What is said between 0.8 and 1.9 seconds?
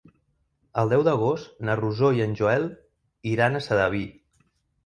El deu d'agost na